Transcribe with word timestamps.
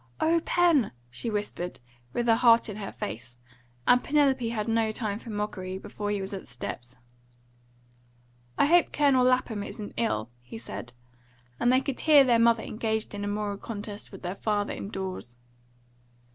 "O 0.19 0.39
Pen!" 0.43 0.93
she 1.11 1.29
whispered, 1.29 1.79
with 2.11 2.25
her 2.25 2.33
heart 2.33 2.69
in 2.69 2.77
her 2.77 2.91
face; 2.91 3.35
and 3.85 4.03
Penelope 4.03 4.49
had 4.49 4.67
no 4.67 4.91
time 4.91 5.19
for 5.19 5.29
mockery 5.29 5.77
before 5.77 6.09
he 6.09 6.19
was 6.19 6.33
at 6.33 6.41
the 6.41 6.47
steps. 6.47 6.95
"I 8.57 8.65
hope 8.65 8.91
Colonel 8.91 9.23
Lapham 9.23 9.61
isn't 9.61 9.93
ill," 9.97 10.31
he 10.41 10.57
said, 10.57 10.93
and 11.59 11.71
they 11.71 11.81
could 11.81 11.99
hear 11.99 12.23
their 12.23 12.39
mother 12.39 12.63
engaged 12.63 13.13
in 13.13 13.23
a 13.23 13.27
moral 13.27 13.57
contest 13.57 14.11
with 14.11 14.23
their 14.23 14.33
father 14.33 14.73
indoors. 14.73 15.35